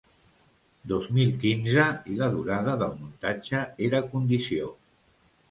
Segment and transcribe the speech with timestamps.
[0.91, 4.73] Dos mil quinze, i la durada del muntatge era condició.